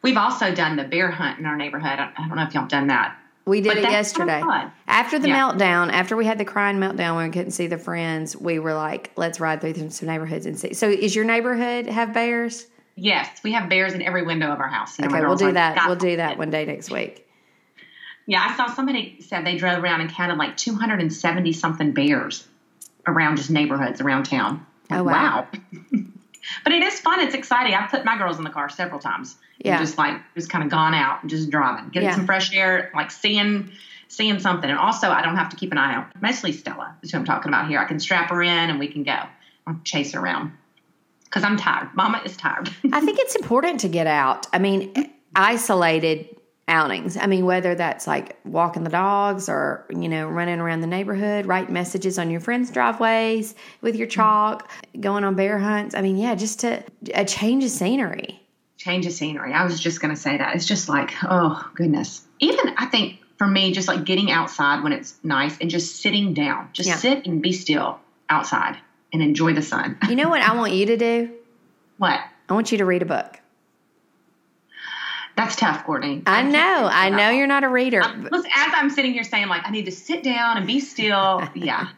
[0.02, 1.98] We've also done the bear hunt in our neighborhood.
[1.98, 3.19] I don't know if y'all done that.
[3.50, 4.42] We did But it yesterday.
[4.86, 5.36] After the Yeah.
[5.36, 8.74] meltdown, after we had the crying meltdown when we couldn't see the friends, we were
[8.74, 10.72] like, let's ride through some neighborhoods and see.
[10.72, 12.68] So, is your neighborhood have bears?
[12.94, 15.00] Yes, we have bears in every window of our house.
[15.00, 15.84] And my Okay, we'll do like, that.
[15.88, 17.26] We'll do that one day next week.
[18.26, 22.46] Yeah, I saw somebody said they drove around and counted like 270 something bears
[23.04, 24.64] around just neighborhoods around town.
[24.92, 25.48] Oh, wow.
[26.64, 27.20] but it is fun.
[27.20, 27.74] It's exciting.
[27.74, 29.36] I've put my girls in the car several times.
[29.62, 29.78] and Yeah.
[29.78, 32.14] just like just kind of gone out and just driving, getting Yeah.
[32.16, 33.70] some fresh air, like seeing
[34.08, 34.68] seeing something.
[34.68, 36.06] And also, I don't have to keep an eye out.
[36.20, 37.78] Mostly Stella is who I'm talking about here.
[37.78, 39.16] I can strap her in and we can go.
[39.68, 40.50] I'll chase her around
[41.26, 41.90] because I'm tired.
[41.94, 42.68] Mama is tired.
[42.92, 44.48] I think it's important to get out.
[44.52, 46.28] I mean, isolated
[46.70, 47.16] outings.
[47.16, 51.46] I mean, whether that's like walking the dogs or, you know, running around the neighborhood,
[51.46, 54.20] writing messages on your friends' driveways with your mm-hmm.
[54.20, 55.94] chalk, going on bear hunts.
[55.94, 56.82] I mean, yeah, just to
[57.14, 58.40] a change of scenery.
[58.78, 59.52] change of scenery.
[59.52, 60.54] I was just going to say that.
[60.54, 62.22] It's just like, oh, goodness.
[62.38, 66.34] Even I think for me, just like getting outside when it's nice and just sitting
[66.34, 66.96] down, just Yeah.
[66.96, 68.76] sit and be still outside
[69.12, 69.98] and enjoy the sun.
[70.08, 71.30] You know what I want you to do?
[71.98, 72.20] what?
[72.48, 73.39] I want you to read a book.
[75.40, 76.22] That's tough, Courtney.
[76.26, 76.86] I know.
[76.92, 78.02] I know you're not a reader.
[78.02, 78.42] I'm- as
[78.74, 81.42] I'm sitting here saying, like, I need to sit down and be still.
[81.54, 81.88] Yeah,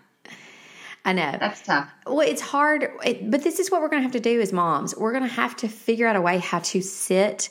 [1.04, 1.36] I know.
[1.40, 1.90] that's tough.
[2.06, 4.52] Well, it's hard, it, but this is what we're going to have to do as
[4.52, 4.96] moms.
[4.96, 7.48] We're going to have to figure out a way how to sit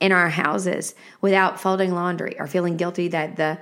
[0.00, 3.58] in our houses without folding laundry or feeling guilty that the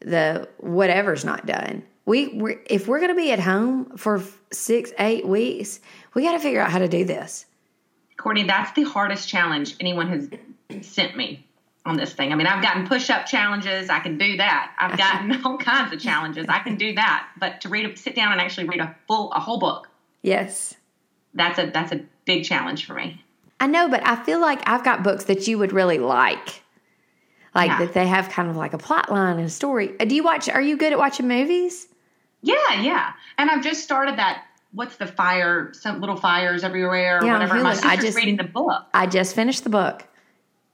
[0.00, 1.82] the whatever's not done.
[2.04, 5.80] We we're, if we're going to be at home for six eight weeks,
[6.12, 7.46] we got to figure out how to do this.
[8.18, 10.28] Courtney, that's the hardest challenge anyone has
[10.82, 11.46] sent me
[11.86, 12.32] on this thing.
[12.32, 13.90] I mean, I've gotten push up challenges.
[13.90, 14.72] I can do that.
[14.78, 16.46] I've gotten all kinds of challenges.
[16.48, 17.28] I can do that.
[17.38, 19.88] But to read, a, sit down and actually read a full, a whole book.
[20.22, 20.74] Yes.
[21.34, 23.22] That's a, that's a big challenge for me.
[23.60, 26.62] I know, but I feel like I've got books that you would really like.
[27.54, 27.78] Like yeah.
[27.80, 29.94] that they have kind of like a plot line and a story.
[30.00, 31.86] Uh, do you watch, are you good at watching movies?
[32.42, 33.12] Yeah, yeah.
[33.38, 35.72] And I've just started that what's the fire?
[35.72, 37.20] Some little fires everywhere.
[37.20, 37.62] Or yeah, whatever.
[37.62, 38.84] My sister's I just, reading the book.
[38.92, 40.04] I just finished the book.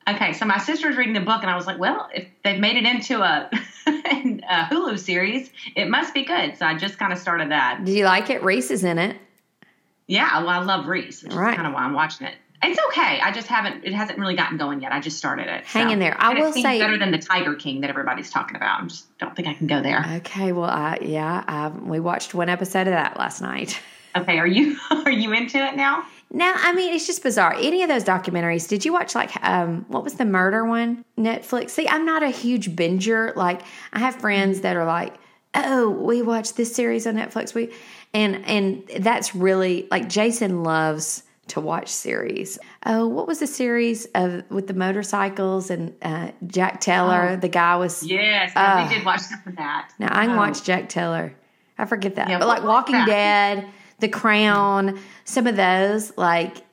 [0.09, 2.77] Okay, so my sister's reading the book, and I was like, well, if they've made
[2.77, 3.51] it into a,
[3.87, 6.57] a Hulu series, it must be good.
[6.57, 7.85] So I just kind of started that.
[7.85, 8.43] Do you like it?
[8.43, 9.17] Reese is in it.
[10.07, 11.51] Yeah, well, I love Reese, which right.
[11.51, 12.35] is kind of why I'm watching it.
[12.63, 13.21] It's okay.
[13.21, 13.85] I just haven't.
[13.85, 14.93] It hasn't really gotten going yet.
[14.93, 15.65] I just started it.
[15.65, 15.93] Hang so.
[15.93, 16.15] in there.
[16.19, 18.83] I will say better than the Tiger King that everybody's talking about.
[18.83, 20.05] I just don't think I can go there.
[20.17, 20.53] Okay.
[20.53, 23.81] Well, I, yeah, I, we watched one episode of that last night.
[24.17, 24.41] Okay.
[24.41, 26.05] Are you are you into it now?
[26.33, 27.55] Now, I mean, it's just bizarre.
[27.55, 28.69] Any of those documentaries?
[28.69, 31.05] Did you watch like um what was the murder one?
[31.19, 31.71] Netflix.
[31.71, 33.35] See, I'm not a huge binger.
[33.35, 33.63] Like,
[33.93, 35.15] I have friends that are like,
[35.55, 37.73] "Oh, we watched this series on Netflix." We
[38.15, 42.61] and and that's really like Jason loves to watch series.
[42.87, 47.31] Oh, what was the series of with the motorcycles and uh, Jax Teller?
[47.31, 49.91] Oh, the guy was yes, uh, we did watch some of that.
[49.99, 50.39] Now I can oh.
[50.39, 51.35] watch Jax Teller.
[51.77, 53.05] I forget that, yeah, but like Walking?
[53.05, 53.67] Dead.
[54.01, 56.65] The Crown, some of those, like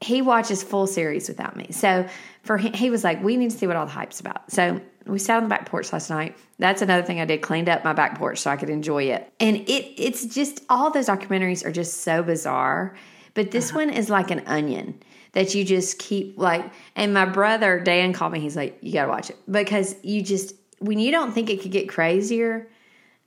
[0.00, 1.68] he watches full series without me.
[1.70, 2.06] So
[2.42, 4.50] for him, he was like, we need to see what all the hype's about.
[4.50, 6.36] So we sat on the back porch last night.
[6.58, 9.30] That's another thing I did, cleaned up my back porch so I could enjoy it.
[9.40, 12.96] And it it's just all those documentaries are just so bizarre.
[13.34, 13.78] But this uh-huh.
[13.78, 18.32] one is like an onion that you just keep like and my brother Dan called
[18.32, 19.36] me, he's like, You gotta watch it.
[19.50, 22.68] Because you just when you don't think it could get crazier,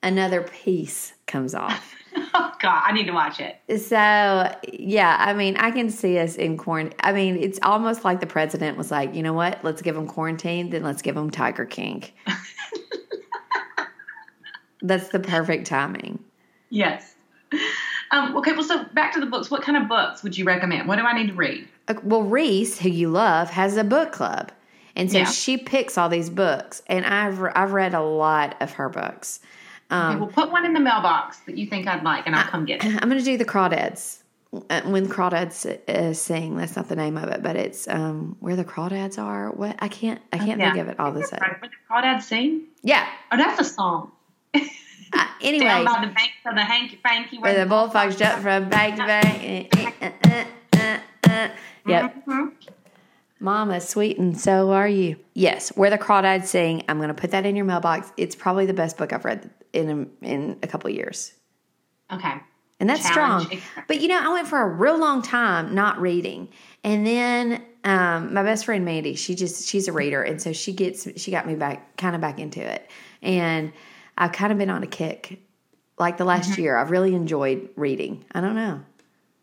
[0.01, 1.95] another piece comes off.
[2.33, 3.57] oh God, I need to watch it.
[3.81, 3.95] So
[4.71, 6.97] yeah, I mean, I can see us in quarantine.
[7.01, 9.63] I mean, it's almost like the president was like, you know what?
[9.63, 12.03] Let's give them quarantine, then let's give them Tiger King.
[14.81, 16.23] That's the perfect timing.
[16.69, 17.15] Yes.
[18.11, 19.49] Um, okay, well, so back to the books.
[19.49, 20.87] What kind of books would you recommend?
[20.87, 21.67] What do I need to read?
[22.03, 24.51] Well, Reese, who you love, has a book club,
[24.95, 25.25] and so yeah.
[25.25, 29.39] she picks all these books, and I've I've read a lot of her books.
[29.89, 32.45] Um, okay, well, put one in the mailbox that you think I'd like, and I'll
[32.45, 33.01] come get it.
[33.01, 34.19] I'm going to do the Crawdads.
[34.69, 38.55] Uh, when Crawdads uh, sing, that's not the name of it, but it's um, where
[38.55, 39.49] the Crawdads are.
[39.49, 40.73] What I can't, I can't yeah.
[40.73, 41.31] think of it all this.
[41.31, 41.59] Right.
[41.59, 42.63] Where the Crawdads sing?
[42.83, 43.07] Yeah.
[43.31, 44.11] Oh, that's a song.
[45.15, 48.41] Uh, anyway, down by the bank of the hanky panky, where, where the bullfrogs jump
[48.41, 49.71] from bank to bank.
[51.23, 51.49] Uh,
[51.85, 52.15] yep.
[52.25, 52.47] Mm-hmm.
[53.39, 55.17] Mama, sweet, and so are you.
[55.33, 56.83] Yes, where the crawdads sing.
[56.87, 58.11] I'm going to put that in your mailbox.
[58.15, 61.33] It's probably the best book I've read in a, in a couple years.
[62.11, 62.33] Okay.
[62.79, 63.45] And that's Challenge.
[63.45, 63.85] strong.
[63.87, 66.49] But you know, I went for a real long time not reading.
[66.83, 70.73] And then um, my best friend Mandy, she just she's a reader and so she
[70.73, 72.89] gets she got me back kind of back into it.
[73.21, 73.71] And
[74.17, 75.39] I've kind of been on a kick.
[75.97, 76.61] Like the last mm-hmm.
[76.61, 78.25] year, I've really enjoyed reading.
[78.31, 78.81] I don't know.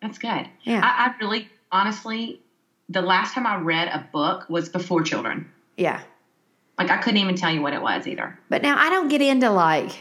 [0.03, 0.49] That's good.
[0.63, 0.81] Yeah.
[0.83, 2.41] I, I really honestly
[2.89, 5.51] the last time I read a book was before children.
[5.77, 6.03] Yeah.
[6.77, 8.39] Like I couldn't even tell you what it was either.
[8.49, 9.93] But now I don't get into like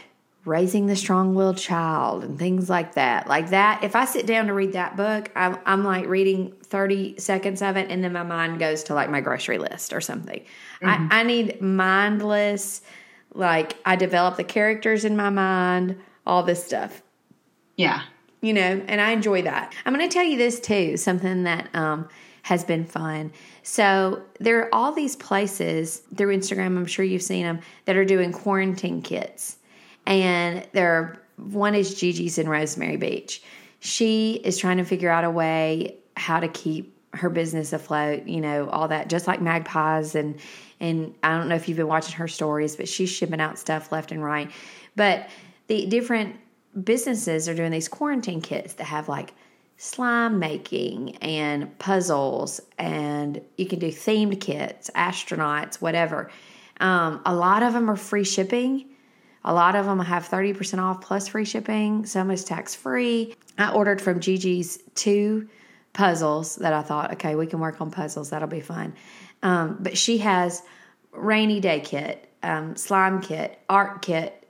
[0.44, 3.26] raising the strong-willed child and things like that.
[3.26, 7.18] Like that if i sit down to read that book I'm, I'm like reading 30
[7.18, 10.40] seconds of it and then my mind goes to like my grocery list or something.
[10.82, 11.08] Mm-hmm.
[11.12, 12.82] I, I need mindless
[13.32, 17.02] like i develop the characters in my mind all this stuff.
[17.76, 18.02] Yeah.
[18.40, 19.74] You know and i enjoy that.
[19.84, 22.08] I'm going to tell you this too something that um,
[22.42, 23.32] has been fun.
[23.62, 28.06] So there are all these places through instagram i'm sure you've seen them that are
[28.06, 29.58] doing quarantine kits
[30.06, 33.42] and there one is Gigi's in Rosemary Beach.
[33.80, 38.40] She is trying to figure out a way how to keep her business afloat, you
[38.40, 40.38] know, all that just like magpies and
[40.78, 43.92] and I don't know if you've been watching her stories, but she's shipping out stuff
[43.92, 44.50] left and right.
[44.96, 45.28] But
[45.66, 46.36] the different
[46.84, 49.34] businesses are doing these quarantine kits that have like
[49.76, 56.30] slime making and puzzles and you can do themed kits, astronauts, whatever.
[56.80, 58.89] Um, a lot of them are free shipping
[59.44, 62.04] a lot of them have 30% off plus free shipping.
[62.06, 63.34] Some is tax free.
[63.58, 65.48] I ordered from Gigi's two
[65.92, 68.30] puzzles that I thought, okay, we can work on puzzles.
[68.30, 68.94] That'll be fun.
[69.42, 70.62] Um, but she has
[71.12, 74.46] rainy day kit, um, slime kit, art kit.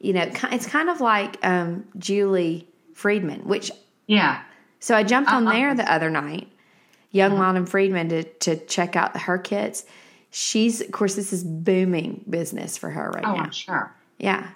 [0.00, 3.70] You know, it's kind of like um, Julie Friedman, which
[4.06, 4.42] yeah.
[4.80, 6.48] So I jumped on there the other night.
[7.10, 9.86] young Lonnie Friedman to, to check out her kits.
[10.30, 13.42] She's, of course, this is booming business for her right Oh, now.
[13.44, 13.94] I'm sure.
[14.18, 14.48] Yeah.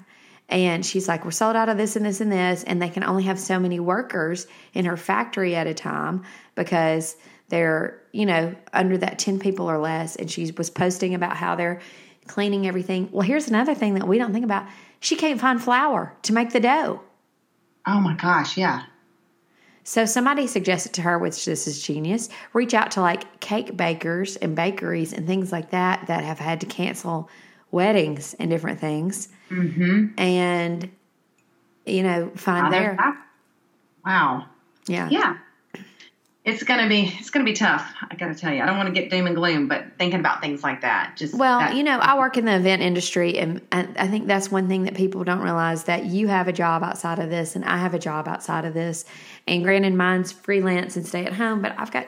[0.48, 2.64] And she's like, we're sold out of this and this and this.
[2.64, 7.16] And they can only have so many workers in her factory at a time because
[7.48, 10.16] they're, you know, under that 10 people or less.
[10.16, 11.80] And she was posting about how they're
[12.26, 13.08] cleaning everything.
[13.12, 14.66] Well, here's another thing that we don't think about
[15.00, 17.00] she can't find flour to make the dough.
[17.86, 18.82] Oh my gosh, yeah.
[19.84, 24.36] So somebody suggested to her, which this is genius, reach out to like cake bakers
[24.36, 27.30] and bakeries and things like that that have had to cancel
[27.70, 29.28] weddings and different things.
[29.50, 30.18] Mm-hmm.
[30.18, 30.90] And,
[31.86, 32.96] you know, find their.
[34.04, 34.46] Wow.
[34.86, 35.08] Yeah.
[35.10, 35.36] Yeah.
[36.44, 37.94] It's gonna be it's gonna be tough.
[38.10, 38.62] I gotta tell you.
[38.62, 41.34] I don't want to get doom and gloom, but thinking about things like that, just
[41.34, 44.50] Well, that- you know, I work in the event industry, and, and I think that's
[44.50, 47.66] one thing that people don't realize that you have a job outside of this, and
[47.66, 49.04] I have a job outside of this.
[49.46, 52.06] And granted, mine's freelance and stay at home, but I've got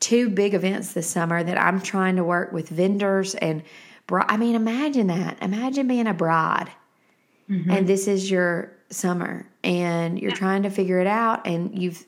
[0.00, 3.62] two big events this summer that I'm trying to work with vendors and.
[4.06, 5.38] Bri- I mean, imagine that.
[5.42, 6.70] Imagine being a bride,
[7.48, 12.04] and this is your summer, and you're trying to figure it out, and you've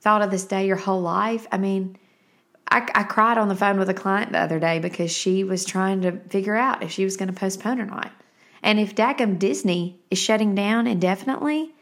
[0.00, 1.46] thought of this day your whole life.
[1.52, 1.98] I mean,
[2.70, 5.64] I, I cried on the phone with a client the other day because she was
[5.64, 8.10] trying to figure out if she was going to postpone or not.
[8.62, 11.74] And if Dacum Disney is shutting down indefinitely,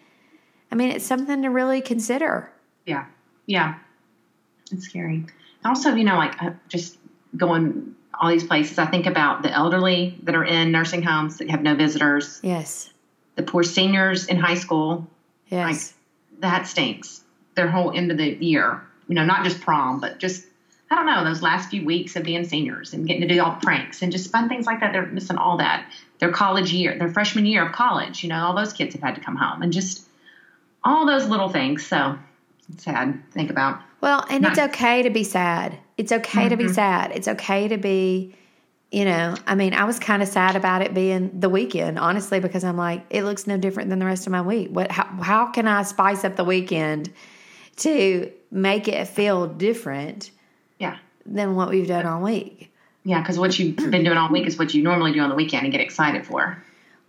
[0.73, 2.51] I mean, it's something to really consider.
[2.87, 3.07] yeah,
[3.47, 3.77] yeah,
[4.71, 5.27] it's scary.
[5.65, 6.99] Also, you know, like uh, just
[7.37, 8.79] going all these places.
[8.79, 12.41] I think about the elderly that are in nursing homes that have no visitors.
[12.43, 12.91] Yes.
[13.37, 15.07] The poor seniors in high school.
[15.49, 15.95] Yes.
[16.41, 17.23] That stinks.
[17.55, 18.83] Their whole end of the year.
[19.09, 20.45] You know, not just prom, but just
[20.91, 23.59] I don't know those last few weeks of being seniors and getting to do all
[23.63, 24.93] pranks and just fun things like that.
[24.93, 25.87] They're missing all that.
[26.19, 28.23] Their college year, their freshman year of college.
[28.23, 30.07] You know, all those kids have had to come home and just
[30.85, 31.87] all those little things.
[31.87, 32.19] So
[32.73, 33.81] it's sad to think about.
[34.01, 35.79] Well, and it's okay to be sad.
[35.99, 36.73] It's okay to be mm-hmm.
[36.73, 37.13] sad.
[37.13, 38.35] It's okay to be,
[38.93, 42.39] you know, I mean, I was kind of sad about it being the weekend, honestly,
[42.39, 44.71] because I'm like, it looks no different than the rest of my week.
[44.71, 47.13] What how, how can I spice up the weekend
[47.79, 50.31] to make it feel different
[50.79, 50.97] Yeah.
[51.27, 52.73] than what we've done all week?
[53.05, 55.35] Yeah, because what you've been doing all week is what you normally do on the
[55.35, 56.63] weekend and get excited for.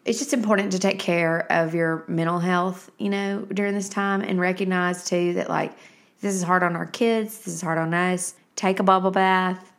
[0.05, 4.21] It's just important to take care of your mental health, you know, during this time
[4.21, 5.73] and recognize too that like
[6.21, 8.33] this is hard on our kids, this is hard on us.
[8.59, 9.71] Take a bubble bath,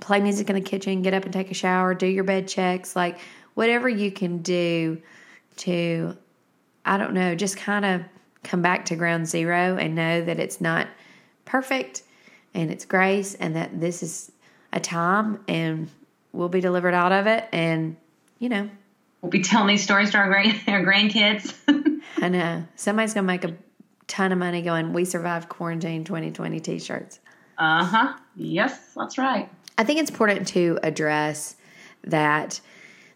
[0.00, 2.96] play music in the kitchen, get up and take a shower, do your bed checks,
[2.96, 3.18] like
[3.52, 5.02] whatever you can do
[5.58, 6.16] to
[6.82, 8.00] I don't know, just kind of
[8.42, 10.86] come back to ground zero and know that it's not
[11.44, 12.04] perfect
[12.54, 14.32] and it's grace and that this is
[14.72, 15.90] a time and
[16.32, 17.98] we'll be delivered out of it and
[18.38, 18.70] you know
[19.20, 21.54] We'll be telling these stories to our, grand, our grandkids.
[22.16, 22.64] I know.
[22.76, 23.54] Somebody's going to make a
[24.08, 27.20] ton of money going, We survived quarantine 2020 t shirts.
[27.62, 28.12] Uh huh.
[28.34, 29.48] Yes, that's right.
[29.78, 31.54] I think it's important to address
[32.04, 32.60] that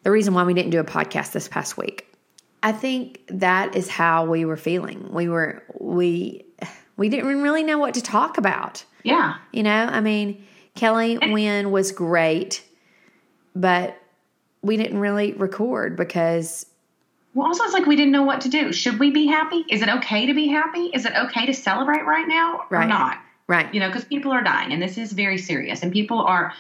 [0.05, 2.07] the reason why we didn't do a podcast this past week.
[2.63, 5.13] I think that is how we were feeling.
[5.13, 6.45] We were, we,
[6.97, 8.85] we didn't really know what to talk about.
[9.03, 9.37] Yeah.
[9.53, 12.65] You know, I mean, Kelly Wynn was great,
[13.55, 13.97] but
[14.63, 16.67] we didn't really record because
[17.35, 18.73] Well, also, it's like we didn't know what to do.
[18.73, 19.65] Should we be happy?
[19.69, 20.91] Is it okay to be happy?
[20.95, 22.89] Is it okay to celebrate right now or Right.
[22.89, 23.19] not?
[23.49, 26.53] Right, You know, because people are dying, and this is very serious, and people are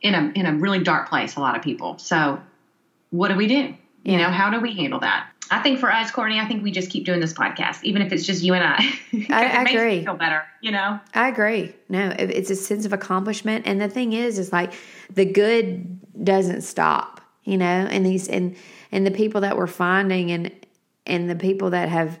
[0.00, 1.36] in a in a really dark place.
[1.36, 1.98] A lot of people.
[1.98, 2.40] So,
[3.10, 3.74] what do we do?
[4.04, 5.26] You know, how do we handle that?
[5.52, 8.12] I think for us, Courtney, I think we just keep doing this podcast, even if
[8.12, 8.76] it's just you and I.
[9.30, 9.98] I it makes agree.
[9.98, 10.44] Me feel better.
[10.62, 11.00] You know.
[11.12, 11.74] I agree.
[11.88, 14.72] No, it- it's a sense of accomplishment, and the thing is, is like
[15.12, 17.20] the good doesn't stop.
[17.44, 18.54] You know, and these and
[18.92, 20.52] and the people that we're finding, and
[21.06, 22.20] and the people that have,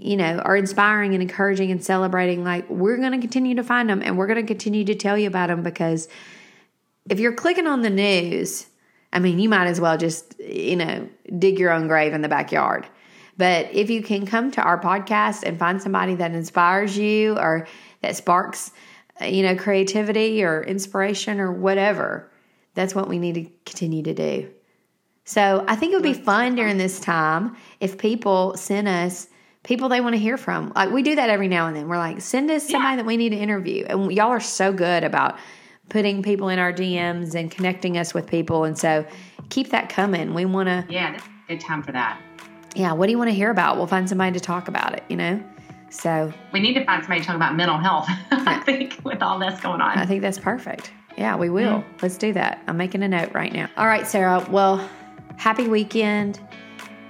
[0.00, 2.44] you know, are inspiring and encouraging and celebrating.
[2.44, 5.16] Like we're going to continue to find them, and we're going to continue to tell
[5.18, 6.08] you about them because
[7.08, 8.66] if you're clicking on the news,
[9.12, 12.28] I mean, you might as well just, you know, dig your own grave in the
[12.28, 12.86] backyard.
[13.36, 17.66] But if you can come to our podcast and find somebody that inspires you or
[18.00, 18.72] that sparks,
[19.20, 22.30] you know, creativity or inspiration or whatever,
[22.74, 24.50] that's what we need to continue to do.
[25.24, 29.28] So I think it would be fun during this time if people send us
[29.64, 30.72] people they want to hear from.
[30.76, 31.88] Like we do that every now and then.
[31.88, 33.84] We're like, send us somebody that we need to interview.
[33.86, 35.38] And y'all are so good about
[35.88, 38.64] putting people in our DMs and connecting us with people.
[38.64, 39.04] And so
[39.50, 40.32] keep that coming.
[40.34, 42.20] We want to, Yeah, good time for that.
[42.74, 43.76] yeah, what do you want to hear about?
[43.76, 45.42] We'll find somebody to talk about it, you know?
[45.90, 48.06] So We need to find somebody to talk about mental health.
[48.30, 49.96] I think with all this going on.
[49.98, 50.92] I think that's perfect.
[51.16, 51.78] Yeah, we will.
[51.78, 52.02] Mm.
[52.02, 52.62] Let's do that.
[52.66, 53.68] I'm making a note right now.
[53.76, 54.44] All right, Sarah.
[54.50, 54.88] Well,
[55.36, 56.40] happy weekend.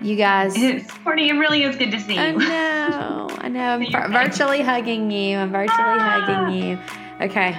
[0.04, 0.54] You guys.
[0.56, 2.20] It's, Courtney, it really is good to see you.
[2.20, 3.28] I know.
[3.38, 3.70] I know.
[3.70, 5.38] I'm vir- virtually hugging you.
[5.38, 6.20] I'm virtually Ah.
[6.26, 6.78] hugging you.
[7.22, 7.56] Okay.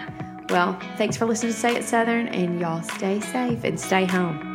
[0.49, 4.54] Well, thanks for listening to Say It Southern, and y'all stay safe and stay home.